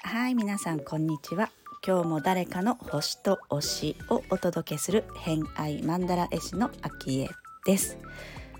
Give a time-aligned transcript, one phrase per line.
[0.00, 1.50] はい皆さんこんにちは。
[1.86, 7.30] 今日も誰かの星と推しをお届けする偏愛マンダラ絵師の秋江
[7.66, 7.98] です。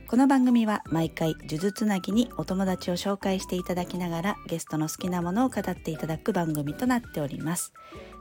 [0.08, 7.72] この番組は毎回呪術つなぎにお友達を紹介していただきながらゲストの好きなものを語っていただく番組となっております。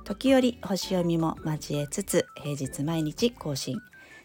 [0.04, 3.80] 時折星読みも交えつつ平日毎日更新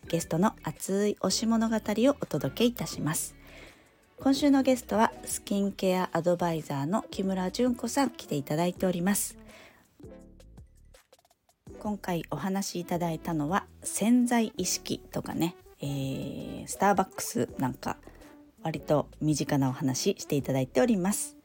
[0.09, 3.34] ゲストの熱い推し物語をお届けいたします。
[4.19, 9.37] 今週のゲストはスキンケアアドバイザーの木村純子さん来ていただいております。
[11.80, 17.96] 今回お話しいただいたのは潜在意識とかね、えー、スターバックスなんか
[18.62, 21.37] 割と身近なお話していただいております。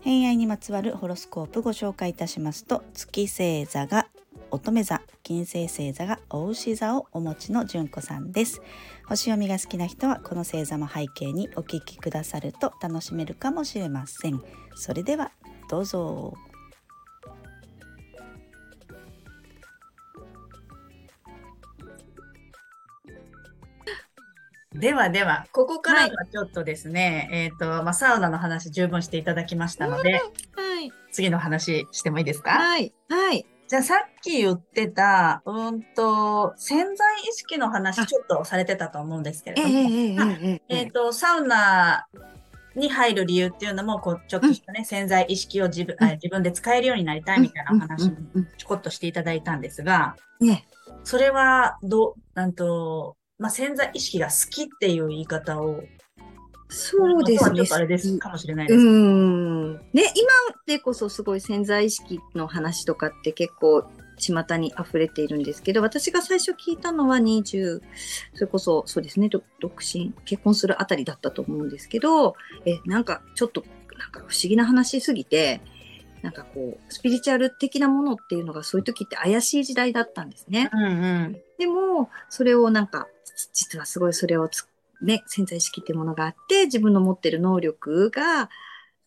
[0.00, 4.06] 偏愛にまつわるホロスコープご紹介いたしますと月星座が
[4.50, 8.60] 乙女座金星星座が牡牛座をお持ちの純子さんです。
[9.06, 14.42] 星読みが好きな人はこの星座も背景にお聞きくださると楽しめるかもしれません。
[14.74, 15.32] それでは
[15.68, 16.34] どうぞ。
[24.72, 30.18] ではでは、ここからはちょっとですね、はい、えっ、ー、と、まあ、サウナの話十分していただきましたので、は
[30.80, 32.52] い、次の話してもいいですか？
[32.52, 32.94] はい。
[33.08, 33.44] はい。
[33.70, 42.08] じゃあさっき言ってた、うんと、潜在意識の話ちょっとされてたと思うんですけれども、えっ、と、サウナ
[42.74, 48.16] に入る理由っていうのも、こう、ちょっとしたね、うん、潜在意識を自分、うん、自分で使えるようになりたいみたいなお話も
[48.58, 50.66] ちょこっとしていただいたんですが、ね、
[51.04, 55.84] それは、ど、なんと、まあ、潜在意識が好きっていう言い方を
[56.70, 57.56] そうですね。
[57.56, 58.78] ちょっとあれですかもしれないです。
[58.78, 59.72] うん。
[59.74, 60.04] ね、今
[60.66, 63.84] でこそすごい潜在意識の話とかって結構
[64.18, 67.80] 巷に溢れているんですけど、私が最初聞いたのは20、
[68.34, 69.44] それこそそうですね、独
[69.80, 73.64] 身、結婚するあたりだったと思うんですけど、え、なんかちょっと、
[73.98, 75.60] なんか不思議な話すぎて、
[76.22, 80.70] なんかこう、スピリチュアル的なものっていうのがそういう時って怪しい時代だったんですね。
[80.72, 83.08] うんうん、でも、それをなんか
[83.52, 84.68] 実はすごいそれをつ、
[85.02, 88.50] ね、潜在意識っていうものがあって、自分の持ってる能力が、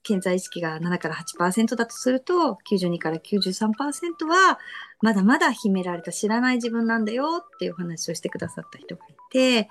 [0.05, 4.59] 潜在意識が7から8%だとすると、92から93%は、
[5.01, 9.69] まだまだ秘められた知らない自分なんだよっていうお話をしてくださった人がいて、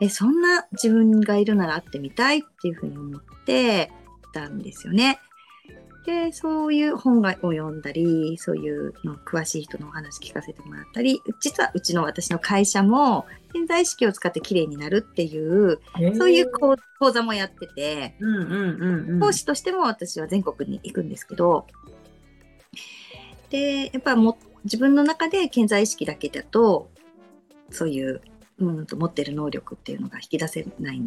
[0.00, 3.90] え、そんな自分がいるなら会ってみたいっていうふうに思って
[4.32, 5.18] たんですよね。
[6.04, 15.78] で、そういう本を読んだり、そういうの詳しい人のお話聞かせてもらったり、実はうちの私の会社も潜在意識を使って綺麗になるっていう、
[16.16, 16.76] そういう講
[17.10, 18.14] 座もやってて、
[19.20, 21.66] 講師としても私は全国に行くんですけど、
[23.50, 26.90] で、やっぱも自分の中で潜在意識だけだと、
[27.70, 28.22] そういう、
[28.58, 31.02] うん、と持ってる能力っていうのが引き出せない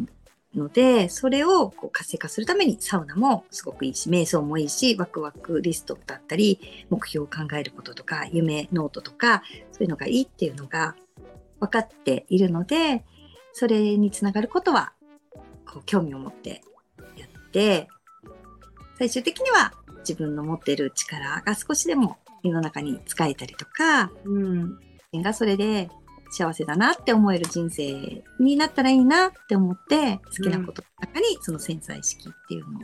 [0.56, 9.42] ので、それをこう活性化するためにサウナもすごくいいし、瞑想もいいし、ワクワクリストだったり、目標を考えることとか、夢ノートとか、
[9.72, 10.94] そういうのがいいっていうのが
[11.60, 13.04] 分かっているので、
[13.52, 14.92] それにつながることは、
[15.66, 16.62] こう興味を持って
[17.16, 17.88] やって、
[18.98, 24.78] 最終的には自分の持っている力が少しでも世の中に使えたりとか、うん、
[25.22, 25.90] がそれで
[26.34, 32.82] 幸せだなって思える人生になったらいいなって思って好きなことの中にその潜在意識っていうのを、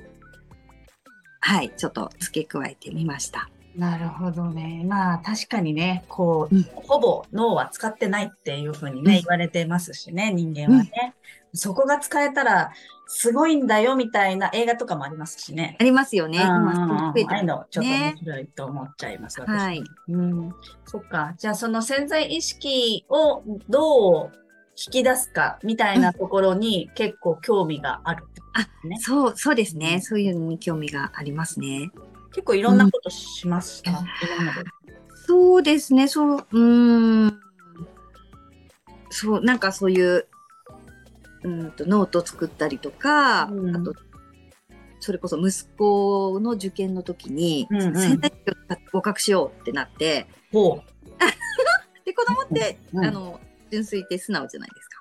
[1.41, 3.50] はいちょっと付け加えてみました。
[3.76, 4.84] なるほどね。
[4.86, 11.14] まあ確かにね、こう、うん、ほぼ脳は使ってないっていうふうにね、うん、言われてますしね、人間はね。
[11.53, 12.72] うん、そこが使えたら
[13.06, 15.76] すごいんだよみたいな映画とかもありますしね。
[15.81, 16.38] ありますよね。
[16.38, 19.82] 今、増えてる、のちょっと面白いと思っちゃいます、ね、はい。
[20.08, 20.54] うん。
[20.84, 21.34] そっか。
[21.37, 24.32] じゃあその潜在意識をどう
[24.76, 28.25] 引き出すかみたいなところに結構興味がある
[28.84, 28.97] ね。
[28.98, 30.00] あ、そう、そうですね。
[30.00, 31.91] そういうのに興味がありますね。
[32.33, 33.97] 結構いろんなことしました、うん、
[35.27, 37.41] そうですね、そう、うん。
[39.11, 40.27] そう、なんかそういう、
[41.43, 43.94] うんと、ノート作ったりとか、うん、あと、
[45.00, 48.21] それこそ息子の受験の時に、うんうん、
[48.93, 50.26] 合格しようってなって。
[52.05, 53.41] で、子供って、うん、あの、
[53.71, 55.00] 純粋って素直じゃないですか。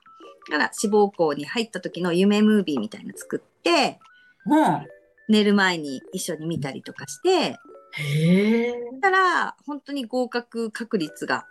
[0.51, 3.99] だから、志望校に入った時の夢ムービーみたいなの作って、
[4.45, 4.87] うん、
[5.29, 7.55] 寝る前に一緒に見たりとかして、
[7.97, 11.45] へたら、本当に合格確率が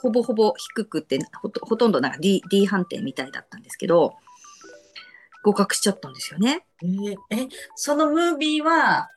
[0.00, 4.14] ほぼほぼ低くて、ほとほとんどなんか D, D 判定みたいだったんですけど、
[5.42, 6.66] 合格しちゃったんですよね。
[6.82, 9.10] えー、え、そのムービーは、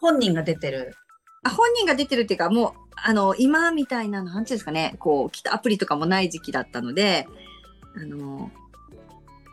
[0.00, 0.94] 本人が出てる？
[1.42, 7.26] あ本人が出てるっていうか、もう、あの、今みたいな、なんていうんですかね、こう、きたアプリとかもない時期だったので、
[7.96, 8.50] あの、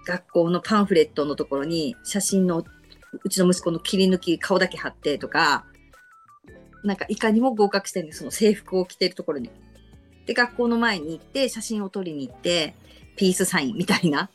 [0.06, 2.64] 学校のパンフレットのところに写真の
[3.24, 5.66] うちの息子の切り抜き顔だけ貼ってとか、
[6.84, 9.50] なんかいかにも合格してるんです、その制服を着てるところに。
[10.26, 12.76] で、学校の前に行って写真を撮りに行って、
[13.16, 14.30] ピースサインみたいな。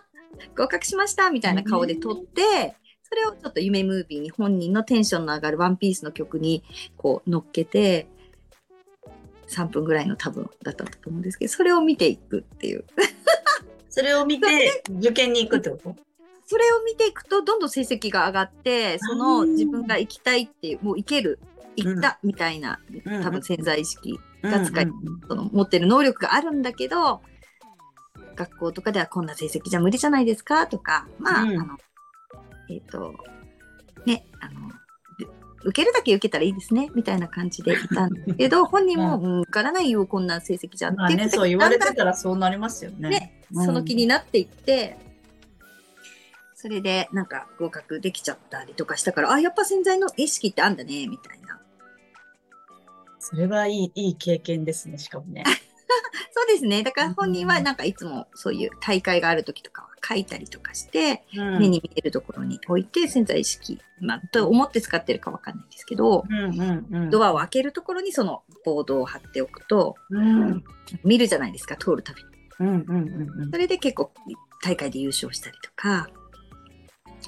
[0.56, 6.62] 合格しましたみたいな顔で撮って、それをちょっと夢ムービーに本人のテンションの上がるワンピースの曲に
[6.96, 8.06] こう乗っけて、
[9.48, 12.84] 3分ぐらいの多分だったと思うんですけど、それを見ていくっていう。
[13.88, 15.96] それを見て受験に行くってこと？
[16.50, 21.38] それを見ていくとどんどん成績が上がってその自分が行きたいっていうもう行ける
[21.76, 27.20] 行ったみたいな、うん、多分潜在意識が使い、うんうん、その持ってる能力があるんだけど
[28.34, 31.78] 学校とかではこんな成績じゃ無理じゃないですかとかまあ、うん、あの
[32.68, 33.14] えっ、ー、と
[34.04, 34.72] ねあの
[35.62, 43.08] 受けるだけ受けたらいいですねみたいな感じでいたんだけど 本人も、うん、受からないよこんな成績じゃんってね、そう言われてたらそうなりますよね。
[43.08, 44.96] ね、その気になっていって
[46.60, 51.58] それでなんか合格できちゃったりとかしたからあやっぱ潜在の意識ってあんだねみたいな。
[53.18, 55.42] それはいいいい経験ですねしかもね。
[56.32, 56.82] そうですね。
[56.82, 70.62] だから本人はなんかいつもそういう大会がある時とかは書いたりとかして、うん、目に見えるところに置いて潜在意識、まあ、と思って使ってるかわかんないんですけど、うんうんうん、ドアを開けるところにそのボードを貼っておくと、うん、
[71.04, 72.28] 見るじゃないですか、通るたびに。
[72.60, 74.12] うんうんうんうん、それで結構
[74.62, 76.10] 大会で優勝したりとか、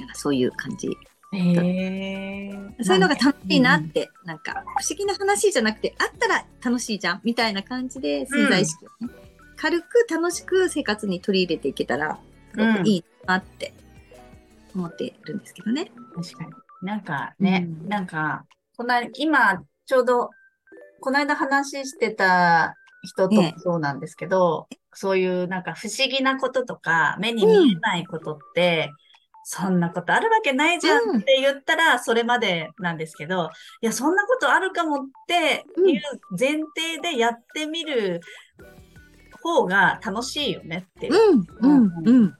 [0.00, 0.89] なんかそういう感じ。
[1.33, 9.11] そういうのが楽しいなって、なんか不思議な話じゃなくて、あったら楽しいじゃんみたいな感じで潜在意識をね、うん、
[9.56, 12.19] 軽く楽しく生活に取り入れていけたら、
[12.55, 13.73] すごくいいなって
[14.75, 15.91] 思ってるんですけどね。
[16.15, 16.50] 確かに。
[16.83, 18.44] なんかね、うん、なんか、
[18.77, 20.29] この今、ちょうど、
[21.00, 29.01] この間話してた人ともそうなんですけど、ね、そういうなんか不思議なこととか、目に見えないことって、うん
[29.44, 33.49] そんなことあるわけないじゃんって言ったらそれまでなんですけど、うん、い
[33.83, 36.03] や、そんなことあるかもっていう
[36.39, 38.21] 前提でやってみる
[39.43, 41.15] 方が楽しいよねっていう。
[41.15, 42.35] うん、うん、うん。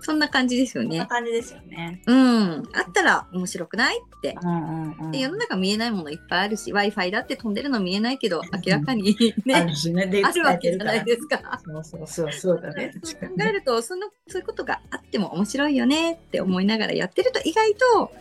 [0.00, 0.90] そんな感じですよね。
[0.90, 2.02] そんな感じですよね。
[2.06, 2.62] うん。
[2.72, 4.36] あったら面白くないって。
[4.42, 9.14] うんうんうん、で世の中見えないものいっぱいあるし、Wi-Fi だって飛んでるの見えないけど、明らかに
[9.44, 11.60] ね、あるしねあるわけじゃないですか。
[11.64, 12.92] そうそうそうそうだね。
[13.20, 18.12] 考えると、その、そういうことがあっても面白いよねって思いながらやってると意外と、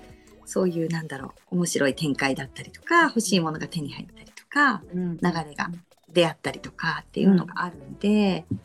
[0.46, 5.70] そういうなんだろう、面白い展開だったりとか、欲しいものが手に入ったりとか、うん、流れが
[6.14, 8.60] 出会ったりとかっていうのがあるんで、うん、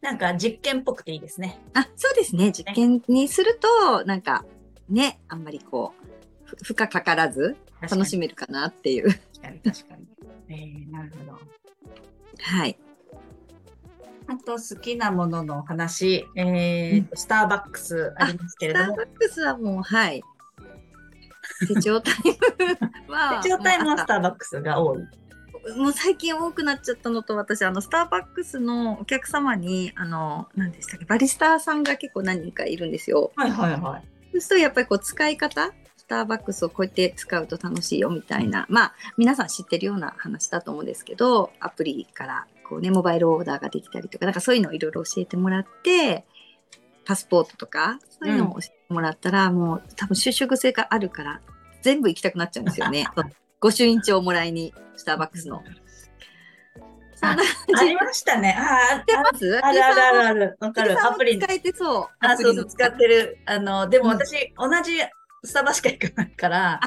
[0.00, 1.58] なんか実験っぽくていいですね。
[1.74, 2.52] あ、そうですね。
[2.52, 4.44] 実験にすると、なんか
[4.88, 9.08] ね、あんまりこう、負荷かからず楽しめるかなっていう。
[9.10, 10.06] 確かに確かに。
[10.48, 11.38] えー、なるほど。
[12.40, 12.78] はい。
[14.26, 18.84] あと好きなものの話、えー、うん、スターバックスありますけれども。
[18.86, 20.22] スターバックスはもう、はい。
[21.68, 22.14] 手帳タイ
[23.08, 23.40] ムは。
[23.44, 25.02] 手帳タイムはスターバックスが多い。
[25.76, 33.32] もう最近多くなっちゃったのと私あのスターバックスのお客様にあの何でしたっけバリスタさんが結構何人かいるんですよ。
[33.36, 34.02] はいはいはい。
[34.32, 46.24] そうするとやっぱりこう使い方スターバックスをこうやって使うと楽しいよみたいな、まあ皆さん知ってるような話だと思うんですけどアプリからこうねモバイルオーダーができたりとかなんかそういうのをいろいろ教えてもらって
[47.06, 51.40] パスポートとかそういうのを教えてもらったら、うん、もう多分就職性があるから
[51.82, 53.06] 全部行きたくなっちゃうんですよね。
[53.64, 55.62] 御朱印帳をもらいに、スターバックスの。
[57.22, 57.34] あ
[57.80, 58.54] ありましたね。
[58.58, 59.58] ああ、ます？
[59.64, 60.56] あるあるあるある。
[60.60, 61.02] わかる。
[61.02, 61.38] アプリ。
[61.38, 62.08] 使えてそう。
[62.20, 63.38] あ、そうそう、使ってる。
[63.46, 64.98] あの、でも私、同じ
[65.42, 66.80] スタバしか行かないから。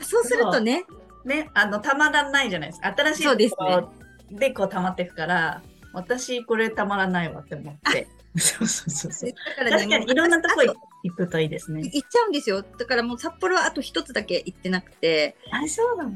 [0.00, 0.86] そうするとね。
[1.26, 2.94] ね、あの、たまらないじゃないですか。
[2.96, 4.38] 新しいそうですね。
[4.38, 5.60] で、こう、たまっていくから、
[5.92, 8.08] 私、これたまらないわって思って。
[8.40, 9.30] そうそうそうそう。
[9.58, 10.72] だからね、確かにいろんなとこ行
[11.14, 11.82] くといいですね。
[11.82, 12.62] 行っちゃうんですよ。
[12.62, 15.36] だからもう札幌はあと一つだけ行ってなくて。
[15.50, 16.12] あ、そうなの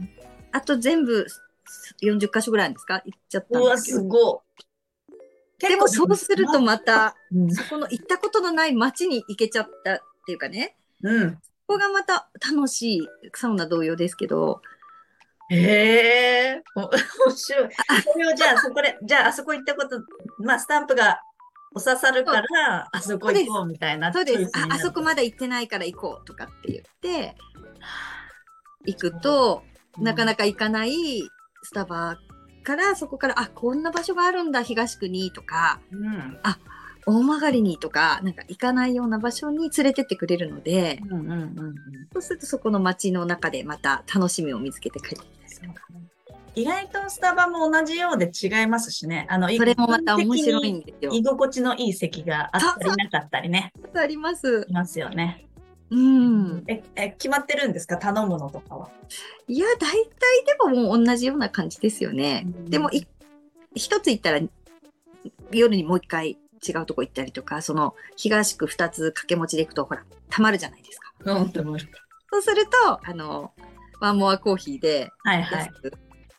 [0.53, 1.27] あと全部
[2.03, 3.03] 40箇所ぐらいですか？
[3.05, 3.99] 行っちゃったんですけど。
[3.99, 4.43] うわ、すご
[5.61, 5.69] い。
[5.69, 10.77] でもそうするとまた、うん、そこの行ったことのない街に行けちゃったっていうかね。
[11.03, 11.35] うん。
[11.35, 11.41] こ
[11.75, 14.63] こがまた楽しいサウナ同様ですけど。
[15.51, 16.91] へえー、面
[17.37, 17.69] 白い。
[18.13, 20.01] それをじゃあそこで、じゃああそこ行ったこと、
[20.39, 21.21] まあスタンプが
[21.75, 24.13] お刺さるから、あそこ行こうみたいな。
[24.13, 24.75] そうですあ。
[24.75, 27.37] あそこまだ行ってないから行こうとかって言って、
[28.87, 29.63] 行くと、
[29.99, 31.23] なかなか行かない
[31.63, 32.19] スタバ
[32.63, 36.59] からそこからあこんな場所があるんだ東区にとか、うん、あ
[37.07, 41.75] 大曲にとかなんか行かないような場所に連れてってくれるので、うんうんうんうん、
[42.13, 45.87] そうするとそこの街の中でまた楽しみを見つけて帰ってきたりとか。
[46.55, 49.27] 意外とスタバも同じようで違いますしね。
[49.31, 51.13] あの、それもまた面白いんですよ。
[51.13, 53.73] 居心地のいい席があったりなかったりね。
[53.95, 54.67] あります。
[54.69, 55.47] いますよね。
[55.91, 56.65] うん。
[56.69, 57.97] え、え、決まってるんですか？
[57.97, 58.91] 頼むのとかは。
[59.49, 59.97] いや、大体
[60.47, 62.45] でももう同じような感じですよね。
[62.47, 62.91] うん、でも、
[63.75, 64.41] 一つ行ったら、
[65.51, 71.13] 夜にもう一回違うとこ行ったりとか、その、東区二つ掛け持ちで行くと、ほら、たまるじゃないですか。
[71.25, 71.89] うん、たまる。
[72.33, 73.53] そうすると、あの、
[74.01, 75.73] ワンモアコーヒーで、はいはい。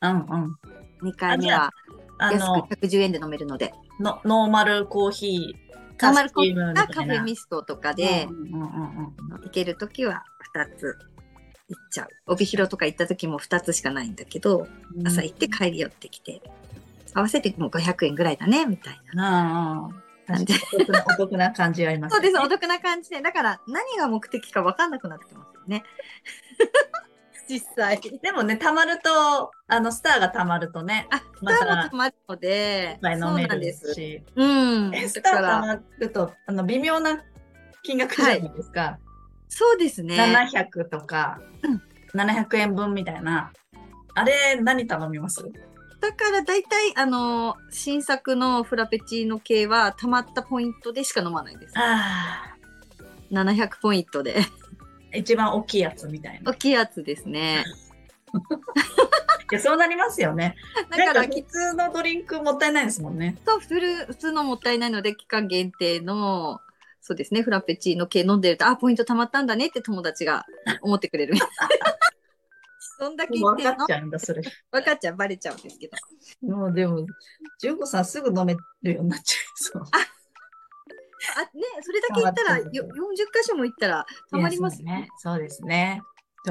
[0.01, 0.57] うんうん。
[1.03, 1.71] 2回目は、
[2.19, 3.73] 安く110円で飲めるので。
[3.99, 6.05] のノーマルコーヒー。
[6.05, 10.23] ノーマルコーヒーかカフェミストとかで、行けるときは
[10.55, 10.97] 2つ
[11.69, 12.09] 行っちゃう。
[12.27, 16.41] 帯広とか行った時も2つしかないんだけど、うん、朝行って帰り寄ってきて、
[17.13, 19.89] 合わせてもう500円ぐらいだね、みたいな。
[20.27, 20.53] 感じ。
[21.07, 23.21] お得な感じあります、ね、そうです、お得な感じで。
[23.21, 25.83] だから何が目的か分かんなくなってますよね。
[27.51, 27.99] 実際。
[27.99, 31.07] でもね、たまると、あの、スターがたまるとね。
[31.11, 34.23] あ、スターもたまるので、いっぱい飲めるし。
[34.35, 34.91] うん。
[35.09, 37.21] スターたまると、あの、微妙な
[37.83, 38.81] 金額じゃないですか。
[38.81, 38.99] はい、
[39.49, 40.15] そうですね。
[40.15, 41.81] 700とか、うん、
[42.17, 43.51] 700円分みたいな。
[44.15, 45.43] あれ、何頼みます？
[45.99, 51.73] だから大体、あの、新作のフラペチーノ系は、たまったポイントでしか飲まないです。
[51.77, 52.55] ああ。
[53.31, 54.41] 700ポイントで。
[55.13, 56.51] 一番大きいやつみたいな。
[56.51, 57.63] 大きいやつですね。
[59.51, 60.55] いや、そうなりますよね。
[60.89, 63.37] だから、普通のドリンクもったいないですもんね。
[63.45, 66.61] そう、普通のもったいないので、期間限定の、
[67.01, 70.45] そうですね、フラペチーノ系飲んでると、あ、ポイント貯まったんだねって友達が
[70.81, 71.33] 思ってくれる。
[72.97, 74.41] そんだけ分かっちゃうんだ、それ。
[74.71, 76.55] 分かっちゃう、バレちゃうんですけど。
[76.55, 77.05] もうでも、
[77.59, 79.83] 純子さんすぐ飲めるようになっちゃいそう。
[81.37, 82.87] ああ、ね、それだけ言ったら、よ40
[83.33, 85.07] 箇所も行ったら、たまりますね。
[85.17, 86.01] そうですね。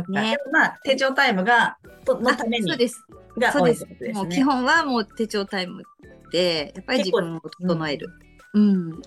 [0.09, 2.69] ね、まあ、手帳タイムが、とのために。
[2.69, 3.05] そうです。
[3.53, 3.85] そうです。
[3.85, 5.83] ね、もう基本はもう手帳タイム
[6.31, 8.09] で、やっぱり自分を整える。
[8.55, 8.63] うん。
[8.63, 9.03] うん、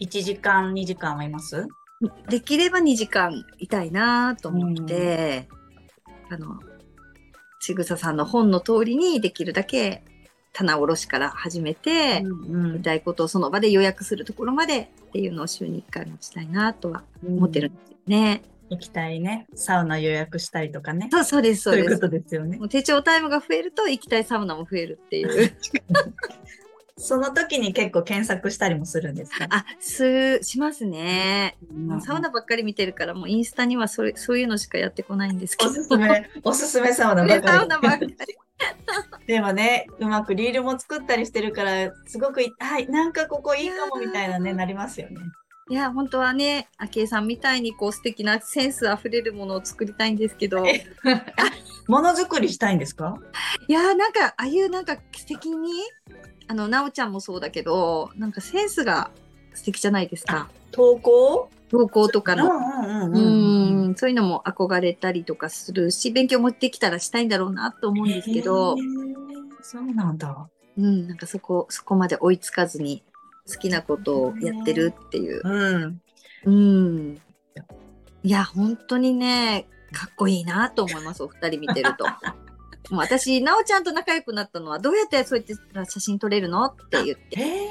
[0.00, 1.66] 1時間、2時間はいます？
[2.28, 5.48] できれば2時間いたいなと思って、
[6.28, 6.58] うん、あの、
[7.60, 10.04] ちぐささんの本の通りにできるだけ
[10.52, 18.42] 棚卸しから始めて、うんうん、たいことをその場で予約するところまでっていうのを週に1回もしたいなとは思ってるんですよね。
[18.70, 19.46] 行きたいね。
[19.54, 21.08] サウナ予約したりとかね。
[21.12, 21.84] そうそうです、そうです。
[21.84, 22.56] そういうことですよね。
[22.56, 25.52] もう手帳タイムが増えると行きたいサウナも増えるっていう。
[26.96, 29.46] その時に結構検索したりもするんですか？
[29.50, 31.56] あ、す、しますね。
[31.74, 35.70] うん、サウナばっかり見てるから、もうインスタにはそれそういうのしかやってこないんですけど。
[35.70, 37.48] おすすめ、おすすめサウナばっかり。
[37.58, 38.16] サウナばっかり。
[39.26, 45.16] でもね、うまくリールも作ったりしてるから、すごくはい、なんかここいいかもみたいなね、なりますよね。
[45.68, 50.64] いや、本当はね、昭恵さんみたいにこう素敵なセンスあふれるものを作りたいんですけど。
[51.88, 53.16] ものづくりしたいんですか？
[53.68, 55.72] いや、なんか、ああいうなんか素敵に、
[56.48, 59.10] あの、なおちゃんもそうだけど、なんかセンスが
[59.54, 60.50] 素敵じゃないですか。
[60.72, 61.48] 投稿？
[61.72, 62.52] 投稿とかの。
[63.08, 68.76] うん、そういうのも憧れたりとかするし、勉強持ってきたらしたいんだろうなと思うんですけど。
[69.62, 70.48] そうなんだ。
[70.76, 73.02] うん、なんかそこ、そこまで追いつかずに
[73.50, 75.40] 好きなことをやってるっていう。
[75.42, 76.00] うん。
[76.44, 77.20] うん。
[78.22, 82.04] いや、本当にね、かっこいいなと思います、お二人見てると。
[82.92, 85.54] もう私、なおちゃんと仲良くなったのは、どうやってそうやって
[85.90, 87.70] 写真撮れるのって言って。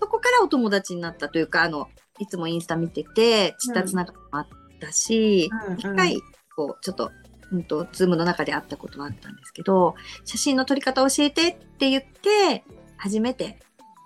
[0.00, 4.48] そこからお友達になったというか、あの、いつもインスタ見てて、ちったつながりもあっ
[4.80, 6.20] たし、一、うん、回、
[6.54, 7.10] こう、ちょっと、
[7.50, 9.94] うんと、ズームの中で会ったことがあったんですけど、
[10.24, 12.64] 写真の撮り方教えてって言って、
[12.96, 13.58] 初めて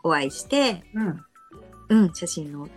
[0.02, 1.24] お会いして、うん、
[1.88, 2.68] うん、写真の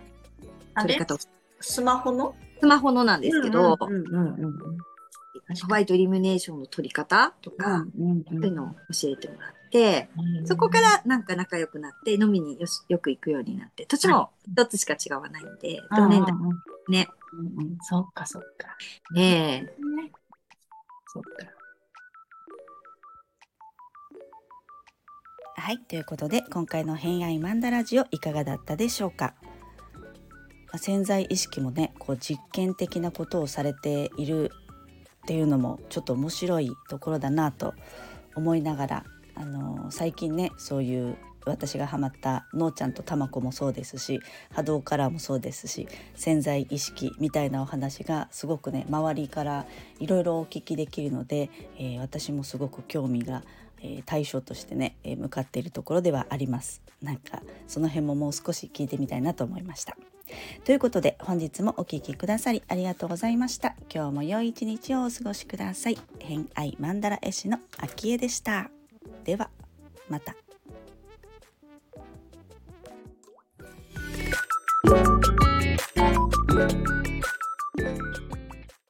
[0.80, 1.18] 撮り方を。
[1.60, 2.34] スマホの？
[2.60, 3.88] スマホのなんですけど、ホ
[5.68, 7.84] ワイトイルミネーションの撮り方とか、
[8.30, 9.61] そういうのを教えてもらって、
[10.44, 16.32] そこからなんか仲良くなって飲みによしよく行くようになって、年も一つしか違わないんで、同年代
[16.88, 17.08] ね。
[17.32, 18.76] うん、そっかそっか。
[19.14, 19.74] ねえ。
[21.06, 21.28] そっか。
[25.54, 29.34] はい、ということで今回の「偏愛マンダラジオ」いかがだったでしょうか？
[30.76, 34.50] 潜在意識もねこう実験的なことをされている
[35.22, 37.74] っていうのもちょっと面白いところだなと
[38.34, 39.11] 思いながらあ
[39.82, 44.20] の最近ねそういう私がハマったのーちゃんとたまこもそうですし
[44.52, 49.66] 波動カラーもそうですし潜在意識みたいなお話がすごくね周りから
[49.98, 53.42] いろいろお聞きできるので、えー、私もすごく興味が、
[53.80, 56.80] えー、対象としてね、えー、向かっているところではあります。
[57.02, 59.96] なんかその辺ももう少し聞いてみたいなと思いました。
[60.64, 63.74] ということで本日もお聴きくださりありがとうございました。
[63.92, 65.98] 今日も良い一日をお過ごしください。
[66.20, 68.70] 偏愛マンダラ絵師の秋江でした。
[69.24, 69.50] では。
[70.12, 70.41] また。